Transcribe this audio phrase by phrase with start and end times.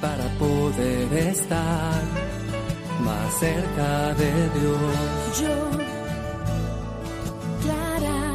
[0.00, 2.02] para poder estar
[3.02, 5.40] más cerca de Dios.
[5.40, 5.70] Yo,
[7.62, 8.34] Clara,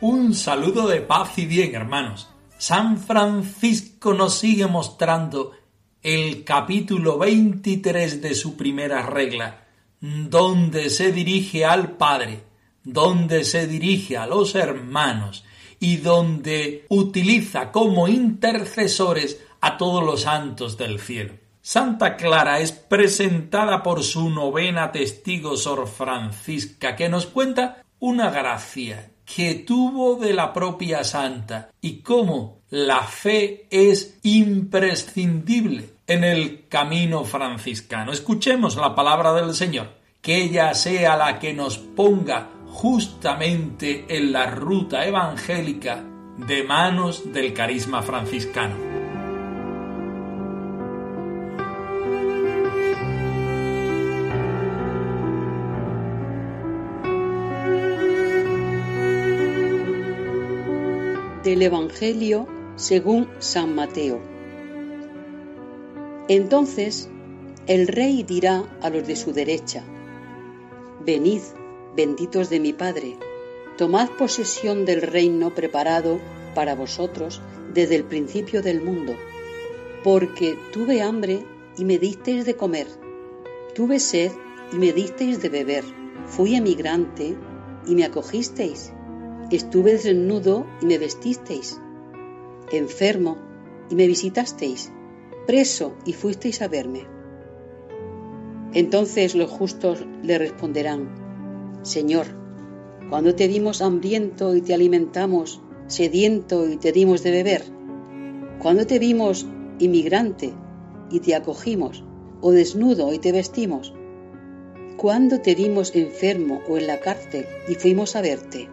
[0.00, 2.28] Un saludo de paz y bien, hermanos.
[2.58, 5.52] San Francisco nos sigue mostrando
[6.02, 9.64] el capítulo 23 de su primera regla,
[10.00, 12.55] donde se dirige al Padre,
[12.86, 15.44] donde se dirige a los hermanos
[15.78, 21.34] y donde utiliza como intercesores a todos los santos del cielo.
[21.60, 29.10] Santa Clara es presentada por su novena testigo Sor Francisca, que nos cuenta una gracia
[29.24, 37.24] que tuvo de la propia santa y cómo la fe es imprescindible en el camino
[37.24, 38.12] franciscano.
[38.12, 39.88] Escuchemos la palabra del Señor,
[40.22, 46.04] que ella sea la que nos ponga justamente en la ruta evangélica
[46.36, 48.76] de manos del carisma franciscano.
[61.42, 64.20] del Evangelio según San Mateo.
[66.28, 67.08] Entonces
[67.66, 69.82] el rey dirá a los de su derecha,
[71.06, 71.42] Venid,
[71.96, 73.16] benditos de mi Padre,
[73.78, 76.20] tomad posesión del reino preparado
[76.54, 77.40] para vosotros
[77.72, 79.14] desde el principio del mundo,
[80.04, 81.44] porque tuve hambre
[81.78, 82.86] y me disteis de comer,
[83.74, 84.30] tuve sed
[84.72, 85.84] y me disteis de beber,
[86.26, 87.36] fui emigrante
[87.86, 88.92] y me acogisteis
[89.50, 91.80] Estuve desnudo y me vestisteis,
[92.72, 93.38] enfermo
[93.88, 94.90] y me visitasteis,
[95.46, 97.06] preso y fuisteis a verme.
[98.72, 101.25] Entonces los justos le responderán,
[101.86, 102.26] Señor,
[103.10, 107.62] cuando te vimos hambriento y te alimentamos, sediento y te dimos de beber,
[108.58, 109.46] cuando te vimos
[109.78, 110.52] inmigrante
[111.12, 112.02] y te acogimos,
[112.40, 113.94] o desnudo y te vestimos,
[114.96, 118.68] cuando te vimos enfermo o en la cárcel y fuimos a verte.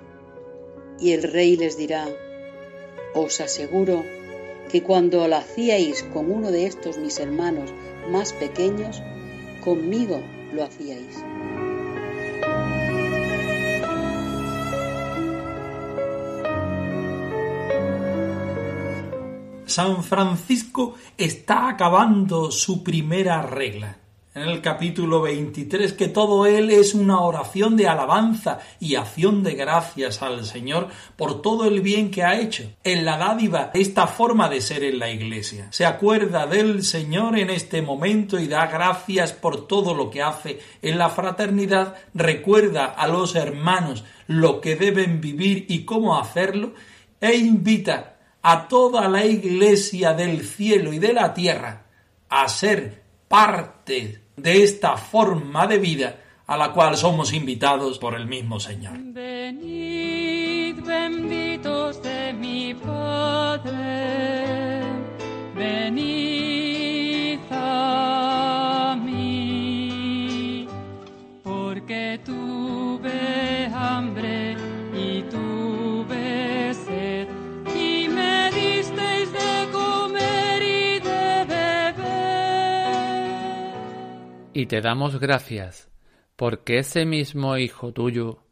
[1.00, 2.08] Y el rey les dirá,
[3.14, 4.04] os aseguro
[4.72, 7.72] que cuando lo hacíais con uno de estos mis hermanos
[8.10, 9.04] más pequeños,
[9.64, 10.20] conmigo
[10.52, 11.33] lo hacíais.
[19.74, 23.98] San Francisco está acabando su primera regla.
[24.36, 29.56] En el capítulo 23 que todo él es una oración de alabanza y acción de
[29.56, 32.70] gracias al Señor por todo el bien que ha hecho.
[32.84, 35.70] En la dádiva, esta forma de ser en la iglesia.
[35.72, 40.60] Se acuerda del Señor en este momento y da gracias por todo lo que hace
[40.84, 41.96] en la fraternidad.
[42.14, 46.74] Recuerda a los hermanos lo que deben vivir y cómo hacerlo
[47.20, 48.13] e invita
[48.44, 51.86] a toda la iglesia del cielo y de la tierra
[52.30, 58.28] a ser parte de esta forma de vida a la cual somos invitados por el
[58.28, 58.98] mismo Señor.
[59.00, 60.76] Venid
[84.64, 85.90] Y te damos gracias,
[86.38, 88.46] porque ese mismo Hijo tuyo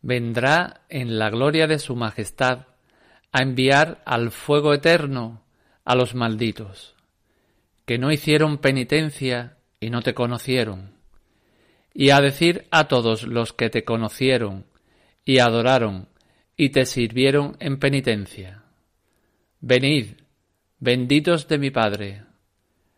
[0.00, 2.66] vendrá en la gloria de su majestad
[3.30, 5.44] a enviar al fuego eterno
[5.84, 6.96] a los malditos,
[7.86, 10.96] que no hicieron penitencia y no te conocieron,
[11.94, 14.66] y a decir a todos los que te conocieron
[15.24, 16.08] y adoraron
[16.56, 18.64] y te sirvieron en penitencia,
[19.60, 20.14] Venid,
[20.80, 22.31] benditos de mi Padre,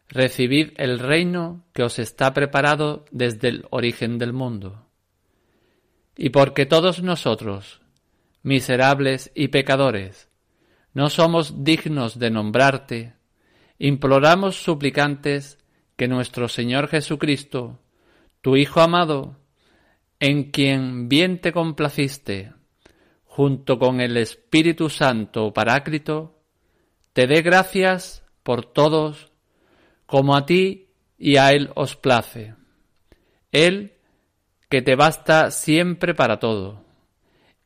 [0.09, 4.87] recibid el reino que os está preparado desde el origen del mundo.
[6.17, 7.81] Y porque todos nosotros,
[8.43, 10.29] miserables y pecadores,
[10.93, 13.15] no somos dignos de nombrarte,
[13.79, 15.59] imploramos suplicantes
[15.97, 17.81] que nuestro Señor Jesucristo,
[18.41, 19.41] tu Hijo amado,
[20.21, 22.53] en quien bien te complaciste,
[23.25, 26.41] junto con el Espíritu Santo Paráclito,
[27.13, 29.33] te dé gracias por todos,
[30.07, 32.55] como a ti y a Él os place.
[33.53, 33.95] Él
[34.69, 36.85] que te basta siempre para todo,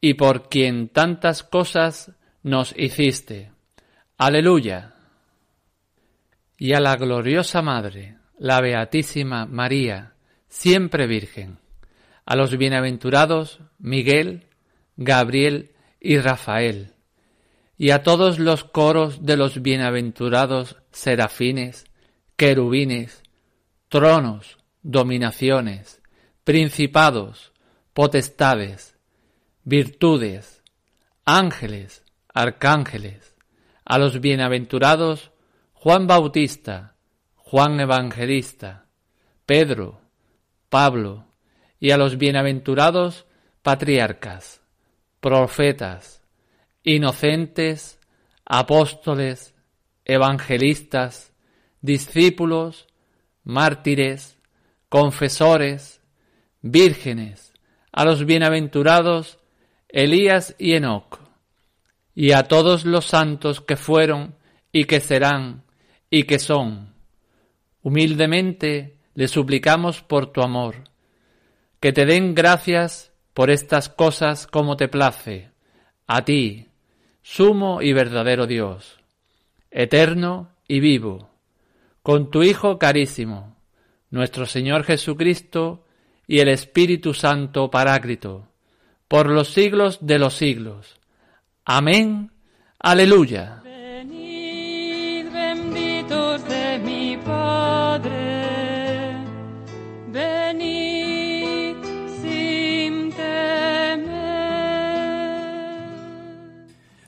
[0.00, 2.12] y por quien tantas cosas
[2.42, 3.50] nos hiciste.
[4.16, 4.94] Aleluya.
[6.56, 10.14] Y a la gloriosa Madre, la Beatísima María,
[10.48, 11.58] siempre Virgen,
[12.26, 14.46] a los bienaventurados Miguel,
[14.96, 16.92] Gabriel y Rafael,
[17.76, 21.87] y a todos los coros de los bienaventurados serafines,
[22.38, 23.24] querubines,
[23.88, 26.00] tronos, dominaciones,
[26.44, 27.52] principados,
[27.92, 28.96] potestades,
[29.64, 30.62] virtudes,
[31.24, 33.34] ángeles, arcángeles,
[33.84, 35.32] a los bienaventurados
[35.72, 36.94] Juan Bautista,
[37.34, 38.86] Juan Evangelista,
[39.44, 40.00] Pedro,
[40.68, 41.26] Pablo,
[41.80, 43.26] y a los bienaventurados
[43.62, 44.60] patriarcas,
[45.18, 46.22] profetas,
[46.84, 47.98] inocentes,
[48.44, 49.56] apóstoles,
[50.04, 51.32] evangelistas,
[51.80, 52.86] discípulos,
[53.44, 54.38] mártires,
[54.88, 56.00] confesores,
[56.62, 57.52] vírgenes,
[57.92, 59.38] a los bienaventurados
[59.88, 61.20] Elías y Enoc,
[62.14, 64.34] y a todos los santos que fueron
[64.70, 65.62] y que serán
[66.10, 66.94] y que son.
[67.82, 70.84] Humildemente le suplicamos por tu amor,
[71.80, 75.50] que te den gracias por estas cosas como te place,
[76.06, 76.68] a ti,
[77.22, 78.98] sumo y verdadero Dios,
[79.70, 81.30] eterno y vivo,
[82.08, 83.54] con tu Hijo carísimo,
[84.08, 85.84] nuestro Señor Jesucristo
[86.26, 88.48] y el Espíritu Santo Paráclito,
[89.08, 90.98] por los siglos de los siglos.
[91.66, 92.32] Amén.
[92.78, 93.60] Aleluya.
[93.62, 98.42] Venid benditos de mi Padre,
[100.06, 101.76] venid
[102.22, 104.08] sin temer.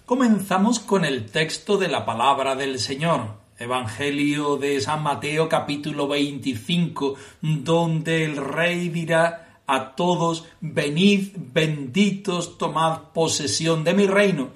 [0.04, 7.14] Comenzamos con el texto de la palabra del Señor, Evangelio de San Mateo capítulo 25,
[7.42, 14.48] donde el rey dirá a todos, venid benditos, tomad posesión de mi reino,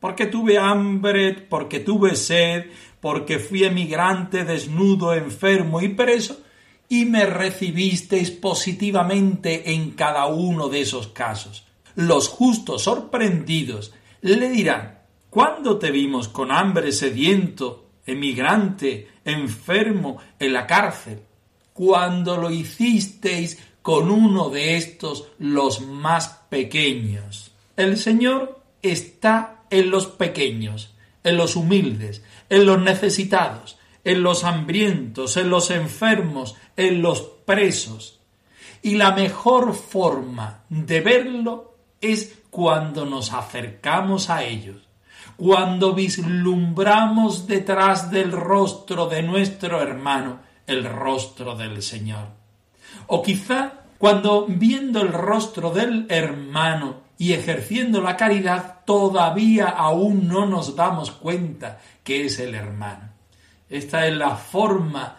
[0.00, 6.40] porque tuve hambre, porque tuve sed, porque fui emigrante, desnudo, enfermo y preso,
[6.88, 11.66] y me recibisteis positivamente en cada uno de esos casos.
[11.94, 13.92] Los justos sorprendidos
[14.22, 21.20] le dirán, ¿cuándo te vimos con hambre, sediento, emigrante, enfermo, en la cárcel?
[21.72, 27.52] Cuando lo hicisteis con uno de estos los más pequeños.
[27.76, 35.36] El Señor está en los pequeños, en los humildes, en los necesitados, en los hambrientos,
[35.36, 38.20] en los enfermos, en los presos.
[38.82, 44.85] Y la mejor forma de verlo es cuando nos acercamos a ellos,
[45.36, 52.28] cuando vislumbramos detrás del rostro de nuestro hermano el rostro del Señor.
[53.06, 60.46] O quizá cuando viendo el rostro del hermano y ejerciendo la caridad todavía aún no
[60.46, 63.10] nos damos cuenta que es el hermano.
[63.68, 65.18] Esta es la forma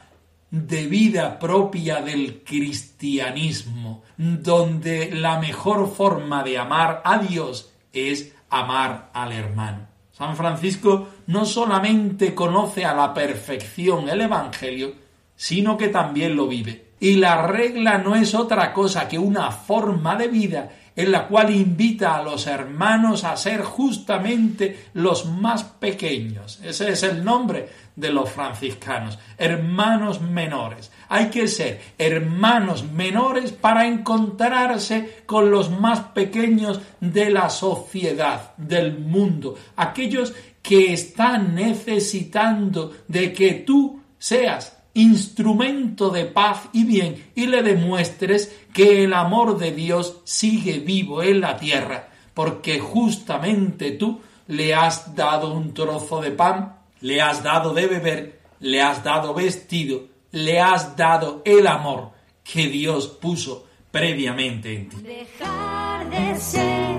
[0.50, 9.10] de vida propia del cristianismo, donde la mejor forma de amar a Dios es amar
[9.14, 9.87] al hermano.
[10.18, 14.96] San Francisco no solamente conoce a la perfección el Evangelio,
[15.36, 16.94] sino que también lo vive.
[17.00, 21.56] Y la regla no es otra cosa que una forma de vida en la cual
[21.56, 26.60] invita a los hermanos a ser justamente los más pequeños.
[26.64, 30.92] Ese es el nombre de los franciscanos, hermanos menores.
[31.10, 39.00] Hay que ser hermanos menores para encontrarse con los más pequeños de la sociedad, del
[39.00, 47.46] mundo, aquellos que están necesitando de que tú seas instrumento de paz y bien y
[47.46, 54.20] le demuestres que el amor de Dios sigue vivo en la tierra, porque justamente tú
[54.48, 59.36] le has dado un trozo de pan, le has dado de beber, le has dado
[59.36, 62.12] vestido, le has dado el amor
[62.44, 64.98] que Dios puso previamente en ti.
[64.98, 66.98] Dejar de ser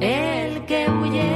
[0.00, 1.30] el que huye,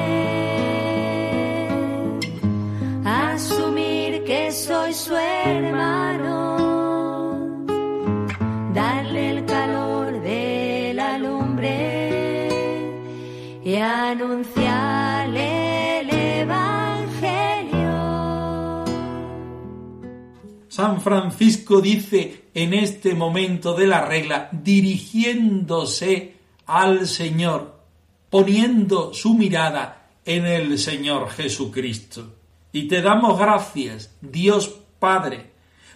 [3.05, 6.57] asumir que soy su hermano,
[8.75, 12.49] darle el calor de la lumbre
[13.65, 14.56] y anunciarle
[20.77, 26.35] San Francisco dice en este momento de la regla, dirigiéndose
[26.67, 27.81] al Señor,
[28.29, 32.35] poniendo su mirada en el Señor Jesucristo.
[32.73, 34.69] Y te damos gracias, Dios
[34.99, 35.53] Padre,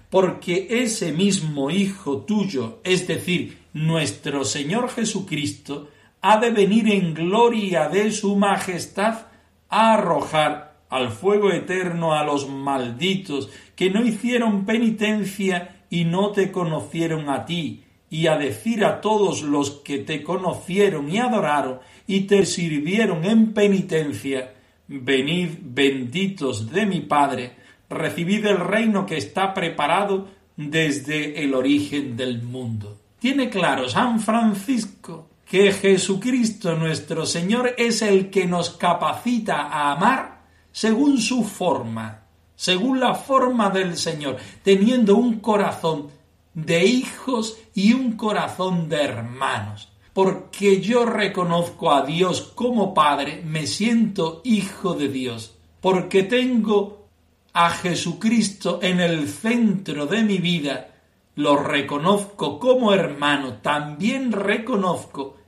[0.09, 5.91] porque ese mismo Hijo tuyo, es decir, nuestro Señor Jesucristo,
[6.23, 9.27] ha de venir en gloria de su majestad
[9.69, 16.53] a arrojar al fuego eterno a los malditos que no hicieron penitencia y no te
[16.53, 22.27] conocieron a ti, y a decir a todos los que te conocieron y adoraron y
[22.27, 24.53] te sirvieron en penitencia,
[24.87, 27.53] venid benditos de mi Padre,
[27.89, 32.99] recibid el reino que está preparado desde el origen del mundo.
[33.19, 40.43] Tiene claro San Francisco que Jesucristo nuestro Señor es el que nos capacita a amar
[40.71, 42.20] según su forma,
[42.61, 46.09] según la forma del Señor, teniendo un corazón
[46.53, 49.89] de hijos y un corazón de hermanos.
[50.13, 57.07] Porque yo reconozco a Dios como Padre, me siento hijo de Dios, porque tengo
[57.55, 60.89] a Jesucristo en el centro de mi vida,
[61.37, 65.39] lo reconozco como hermano, también reconozco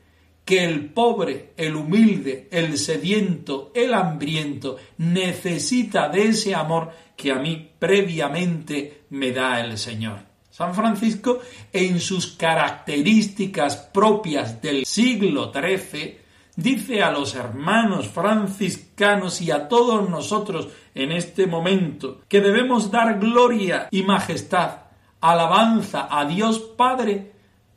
[0.45, 7.37] que el pobre, el humilde, el sediento, el hambriento necesita de ese amor que a
[7.37, 10.33] mí previamente me da el Señor.
[10.51, 11.41] San Francisco,
[11.73, 16.19] en sus características propias del siglo XIII,
[16.57, 23.19] dice a los hermanos franciscanos y a todos nosotros en este momento que debemos dar
[23.19, 24.83] gloria y majestad,
[25.21, 27.32] alabanza a Dios Padre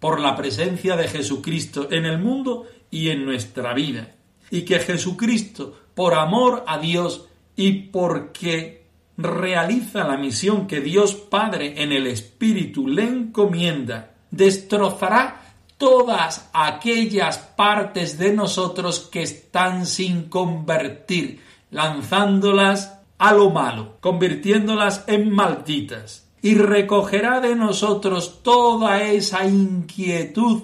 [0.06, 4.14] por la presencia de Jesucristo en el mundo y en nuestra vida.
[4.52, 8.86] Y que Jesucristo, por amor a Dios y porque
[9.18, 18.20] realiza la misión que Dios Padre en el Espíritu le encomienda, destrozará todas aquellas partes
[18.20, 27.42] de nosotros que están sin convertir, lanzándolas a lo malo, convirtiéndolas en malditas y recogerá
[27.42, 30.62] de nosotros toda esa inquietud,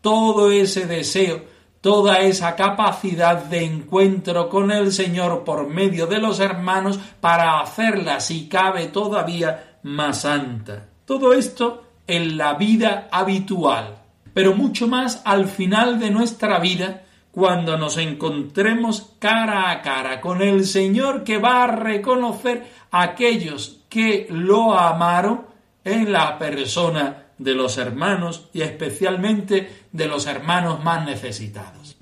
[0.00, 1.44] todo ese deseo,
[1.80, 8.18] toda esa capacidad de encuentro con el Señor por medio de los hermanos para hacerla,
[8.18, 10.88] si cabe, todavía más santa.
[11.04, 13.98] Todo esto en la vida habitual,
[14.34, 20.42] pero mucho más al final de nuestra vida, cuando nos encontremos cara a cara con
[20.42, 25.46] el Señor que va a reconocer aquellos que lo amaron
[25.84, 31.96] en la persona de los hermanos y especialmente de los hermanos más necesitados.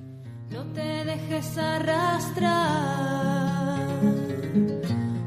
[0.51, 3.09] No te dejes arrastrar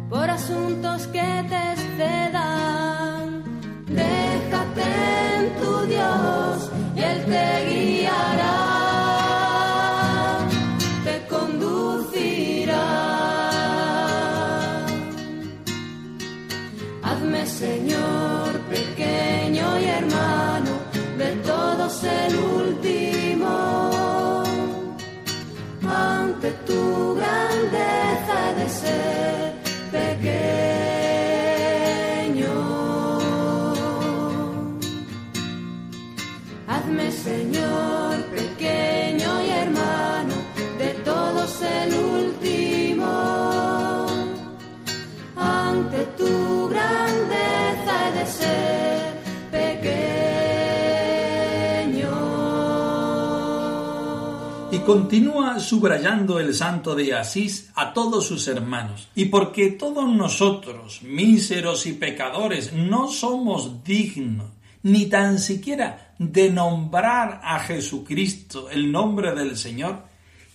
[0.10, 3.44] por asuntos que te excedan.
[3.88, 4.84] Déjate
[5.38, 8.71] en tu Dios y Él te guiará.
[22.04, 23.54] El último.
[25.88, 29.54] Ante tu grandeza de ser
[29.92, 30.42] pequeño.
[36.68, 40.36] Hazme, Señor, pequeño y hermano,
[40.78, 43.12] de todos el último.
[45.36, 47.11] Ante tu grandeza
[54.86, 59.10] continúa subrayando el santo de Asís a todos sus hermanos.
[59.16, 64.50] Y porque todos nosotros, míseros y pecadores, no somos dignos
[64.84, 70.04] ni tan siquiera de nombrar a Jesucristo el nombre del Señor,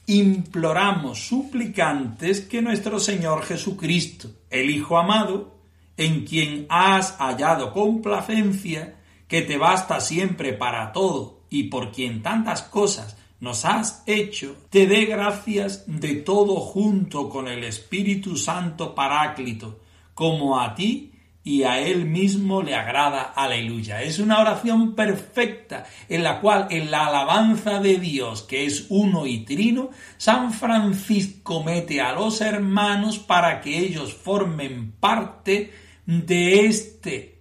[0.07, 5.55] imploramos suplicantes que nuestro Señor Jesucristo, el Hijo amado,
[5.97, 8.97] en quien has hallado complacencia,
[9.29, 14.87] que te basta siempre para todo y por quien tantas cosas nos has hecho, te
[14.87, 19.81] dé gracias de todo junto con el Espíritu Santo Paráclito,
[20.15, 21.13] como a ti
[21.47, 23.23] y a Él mismo le agrada.
[23.23, 24.03] Aleluya.
[24.03, 29.27] Es una oración perfecta en la cual en la alabanza de Dios, que es uno
[29.27, 35.73] y trino, San Francisco mete a los hermanos para que ellos formen parte
[36.05, 37.37] de este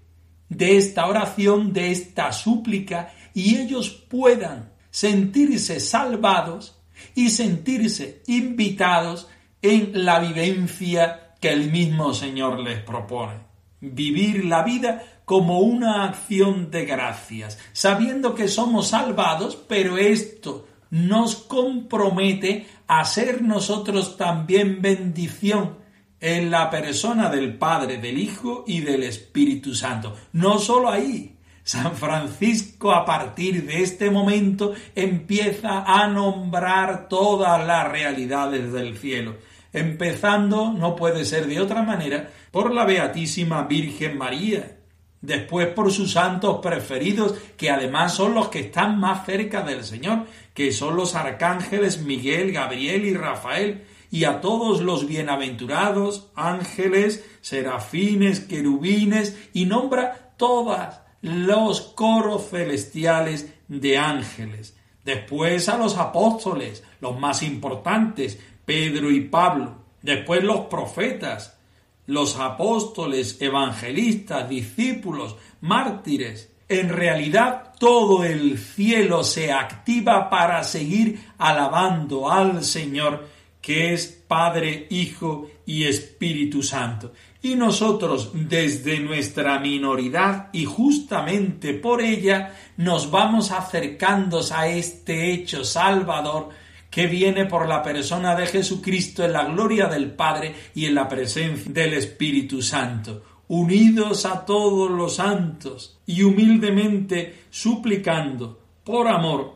[0.49, 6.79] de esta oración, de esta súplica y ellos puedan sentirse salvados
[7.15, 9.27] y sentirse invitados
[9.61, 13.41] en la vivencia que el mismo Señor les propone
[13.81, 21.35] vivir la vida como una acción de gracias, sabiendo que somos salvados, pero esto nos
[21.35, 25.77] compromete a ser nosotros también bendición
[26.21, 30.15] en la persona del Padre, del Hijo y del Espíritu Santo.
[30.31, 31.34] No solo ahí.
[31.65, 39.38] San Francisco a partir de este momento empieza a nombrar todas las realidades del cielo,
[39.74, 44.77] empezando, no puede ser de otra manera, por la Beatísima Virgen María,
[45.22, 50.27] después por sus santos preferidos, que además son los que están más cerca del Señor,
[50.53, 58.41] que son los arcángeles Miguel, Gabriel y Rafael, y a todos los bienaventurados, ángeles, serafines,
[58.41, 64.77] querubines, y nombra todos los coros celestiales de ángeles.
[65.03, 69.75] Después a los apóstoles, los más importantes, Pedro y Pablo.
[70.03, 71.58] Después los profetas,
[72.05, 76.51] los apóstoles, evangelistas, discípulos, mártires.
[76.70, 83.27] En realidad todo el cielo se activa para seguir alabando al Señor
[83.65, 87.13] que es Padre, Hijo y Espíritu Santo.
[87.45, 95.63] Y nosotros desde nuestra minoridad y justamente por ella nos vamos acercando a este hecho
[95.63, 96.49] salvador
[96.89, 101.07] que viene por la persona de Jesucristo en la gloria del Padre y en la
[101.07, 109.53] presencia del Espíritu Santo, unidos a todos los santos y humildemente suplicando por amor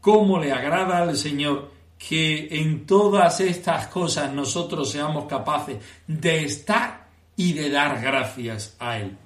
[0.00, 7.03] como le agrada al Señor que en todas estas cosas nosotros seamos capaces de estar
[7.36, 9.16] y de dar gracias a Él.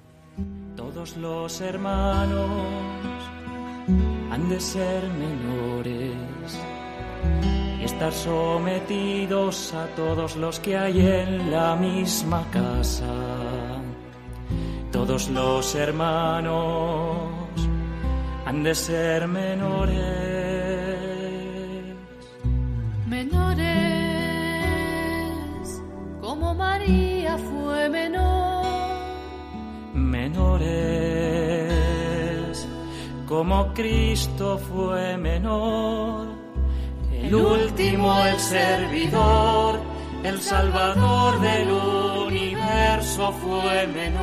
[0.75, 2.49] Todos los hermanos
[4.31, 6.59] han de ser menores
[7.79, 13.13] y estar sometidos a todos los que hay en la misma casa.
[14.91, 17.29] Todos los hermanos
[18.45, 20.39] han de ser menores
[23.09, 23.67] menores,
[26.21, 27.68] como María fue.
[30.29, 30.67] Menores,
[33.27, 36.27] como Cristo fue menor.
[37.11, 39.79] El último, el servidor,
[40.23, 44.19] el salvador del universo fue menor.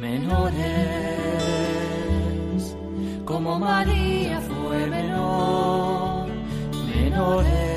[0.00, 0.56] Menores,
[3.24, 6.26] como María fue menor,
[6.96, 7.67] menores,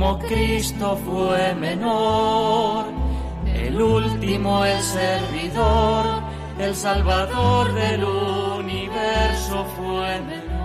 [0.00, 2.86] Cristo fue menor,
[3.46, 6.22] el último, el servidor,
[6.58, 10.60] el salvador del universo fue menor.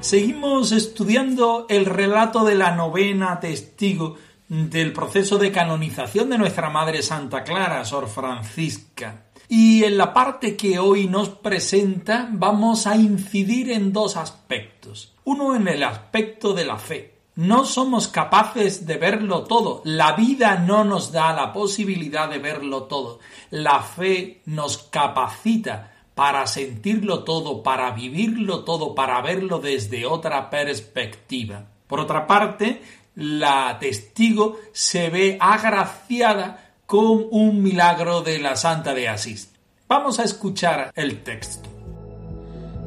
[0.00, 4.16] Seguimos estudiando el relato de la novena testigo
[4.48, 9.31] del proceso de canonización de nuestra Madre Santa Clara, Sor Francisca.
[9.54, 15.12] Y en la parte que hoy nos presenta vamos a incidir en dos aspectos.
[15.24, 17.16] Uno en el aspecto de la fe.
[17.34, 19.82] No somos capaces de verlo todo.
[19.84, 23.18] La vida no nos da la posibilidad de verlo todo.
[23.50, 31.66] La fe nos capacita para sentirlo todo, para vivirlo todo, para verlo desde otra perspectiva.
[31.86, 32.80] Por otra parte,
[33.16, 39.50] la testigo se ve agraciada con un milagro de la Santa de Asís.
[39.88, 41.66] Vamos a escuchar el texto.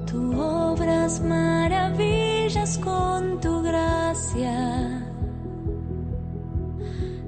[0.06, 5.04] Tú obras maravillas con tu gracia.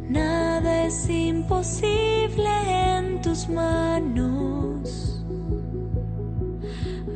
[0.07, 5.23] Nada es imposible en tus manos.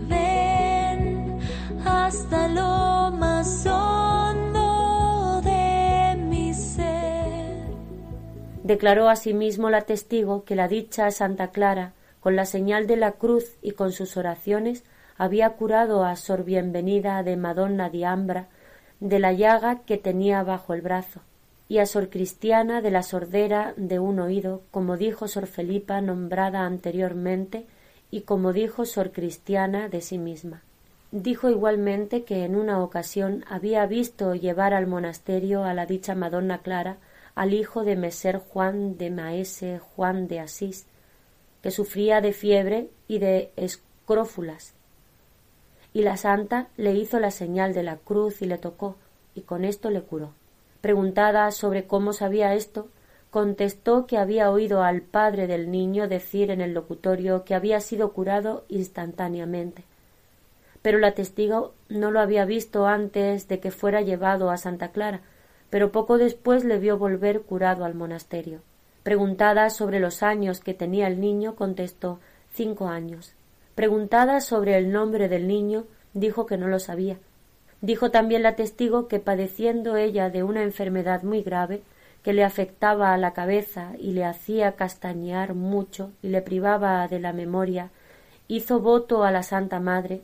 [0.10, 1.38] Ven
[1.86, 3.68] hasta lo más
[8.64, 13.58] Declaró asimismo la testigo que la dicha Santa Clara, con la señal de la cruz
[13.64, 14.84] y con sus oraciones,
[15.18, 18.48] había curado a Sor Bienvenida de Madonna di Ambra
[19.00, 21.22] de la llaga que tenía bajo el brazo,
[21.68, 26.62] y a Sor Cristiana de la sordera de un oído, como dijo Sor Felipa nombrada
[26.62, 27.66] anteriormente,
[28.12, 30.62] y como dijo Sor Cristiana de sí misma.
[31.12, 36.60] Dijo igualmente que en una ocasión había visto llevar al monasterio a la dicha Madonna
[36.60, 36.98] Clara
[37.36, 40.86] al hijo de Meser Juan de Maese Juan de Asís,
[41.62, 44.74] que sufría de fiebre y de escrófulas.
[45.94, 48.96] Y la santa le hizo la señal de la cruz y le tocó,
[49.36, 50.34] y con esto le curó.
[50.82, 52.88] Preguntada sobre cómo sabía esto,
[53.30, 58.12] contestó que había oído al padre del niño decir en el locutorio que había sido
[58.12, 59.84] curado instantáneamente.
[60.82, 65.22] Pero la testigo no lo había visto antes de que fuera llevado a Santa Clara,
[65.72, 68.60] pero poco después le vio volver curado al monasterio.
[69.02, 72.20] Preguntada sobre los años que tenía el niño, contestó
[72.54, 73.34] cinco años.
[73.74, 77.18] Preguntada sobre el nombre del niño, dijo que no lo sabía.
[77.82, 81.82] Dijo también la testigo que padeciendo ella de una enfermedad muy grave,
[82.22, 87.20] que le afectaba a la cabeza y le hacía castañear mucho y le privaba de
[87.20, 87.90] la memoria,
[88.48, 90.22] hizo voto a la Santa Madre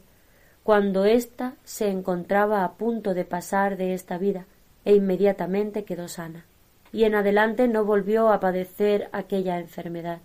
[0.68, 4.46] cuando ésta se encontraba a punto de pasar de esta vida,
[4.88, 6.46] e inmediatamente quedó sana,
[6.94, 10.20] y en adelante no volvió a padecer aquella enfermedad.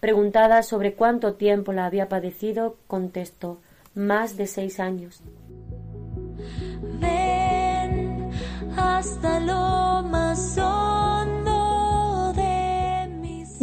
[0.00, 3.60] Preguntada sobre cuánto tiempo la había padecido, contestó
[3.94, 5.22] más de seis años.
[7.00, 8.30] Ven
[8.76, 10.58] hasta lo más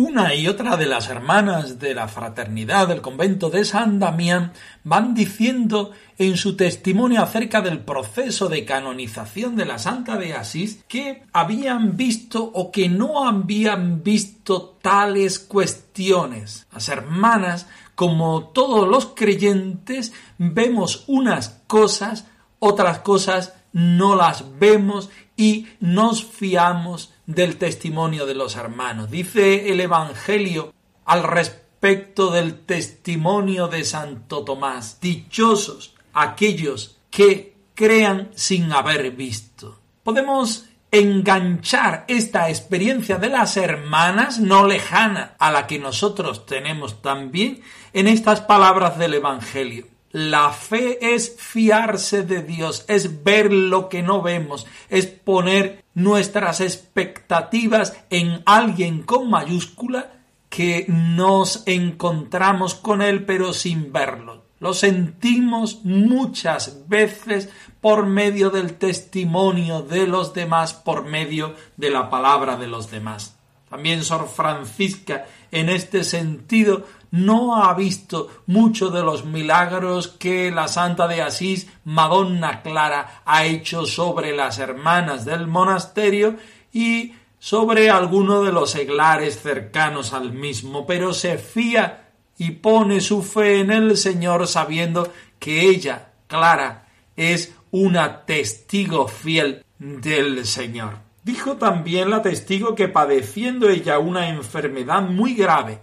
[0.01, 4.51] una y otra de las hermanas de la fraternidad del convento de San Damián
[4.83, 10.83] van diciendo en su testimonio acerca del proceso de canonización de la Santa de Asís
[10.87, 16.65] que habían visto o que no habían visto tales cuestiones.
[16.73, 22.25] Las hermanas, como todos los creyentes, vemos unas cosas,
[22.57, 29.09] otras cosas no las vemos y nos fiamos del testimonio de los hermanos.
[29.09, 30.73] Dice el Evangelio
[31.05, 34.99] al respecto del testimonio de Santo Tomás.
[35.01, 39.79] Dichosos aquellos que crean sin haber visto.
[40.03, 47.61] Podemos enganchar esta experiencia de las hermanas no lejana a la que nosotros tenemos también
[47.93, 49.87] en estas palabras del Evangelio.
[50.11, 56.59] La fe es fiarse de Dios, es ver lo que no vemos, es poner nuestras
[56.59, 60.11] expectativas en alguien con mayúscula
[60.49, 64.43] que nos encontramos con él pero sin verlo.
[64.59, 72.09] Lo sentimos muchas veces por medio del testimonio de los demás, por medio de la
[72.09, 73.37] palabra de los demás.
[73.69, 80.67] También Sor Francisca en este sentido no ha visto mucho de los milagros que la
[80.67, 86.37] Santa de Asís, Madonna Clara, ha hecho sobre las hermanas del monasterio
[86.73, 93.21] y sobre alguno de los seglares cercanos al mismo, pero se fía y pone su
[93.23, 100.99] fe en el Señor sabiendo que ella, Clara, es una testigo fiel del Señor.
[101.23, 105.79] Dijo también la testigo que padeciendo ella una enfermedad muy grave,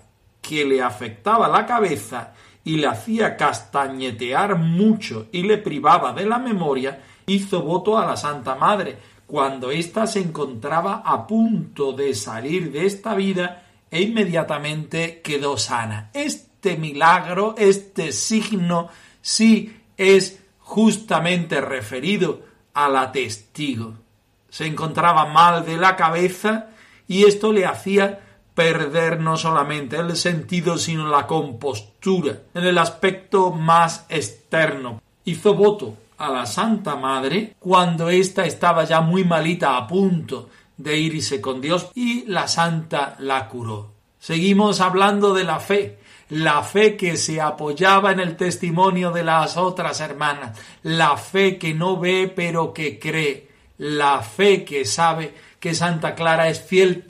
[0.49, 2.33] que le afectaba la cabeza
[2.65, 8.17] y le hacía castañetear mucho y le privaba de la memoria, hizo voto a la
[8.17, 15.21] Santa Madre, cuando ésta se encontraba a punto de salir de esta vida e inmediatamente
[15.23, 16.09] quedó sana.
[16.15, 18.89] Este milagro, este signo,
[19.21, 22.41] sí es justamente referido
[22.73, 23.99] a la testigo.
[24.49, 26.71] Se encontraba mal de la cabeza
[27.07, 28.21] y esto le hacía
[28.59, 35.01] perder no solamente el sentido, sino la compostura en el aspecto más externo.
[35.25, 40.99] Hizo voto a la Santa Madre cuando ésta estaba ya muy malita a punto de
[40.99, 43.93] irse con Dios y la Santa la curó.
[44.19, 49.57] Seguimos hablando de la fe, la fe que se apoyaba en el testimonio de las
[49.57, 55.75] otras hermanas, la fe que no ve pero que cree, la fe que sabe que
[55.75, 57.07] Santa Clara es fiel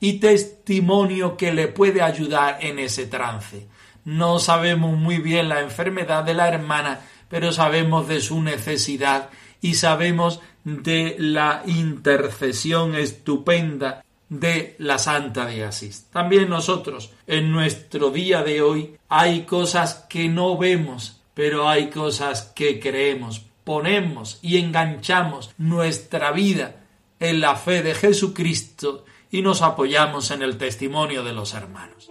[0.00, 3.66] y testimonio que le puede ayudar en ese trance.
[4.04, 9.74] No sabemos muy bien la enfermedad de la hermana, pero sabemos de su necesidad y
[9.74, 16.06] sabemos de la intercesión estupenda de la Santa de Asís.
[16.12, 22.52] También nosotros, en nuestro día de hoy, hay cosas que no vemos, pero hay cosas
[22.54, 23.42] que creemos.
[23.64, 26.76] Ponemos y enganchamos nuestra vida
[27.20, 32.10] en la fe de Jesucristo y nos apoyamos en el testimonio de los hermanos.